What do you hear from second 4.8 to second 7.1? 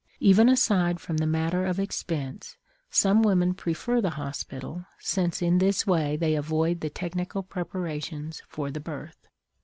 since in this way they avoid the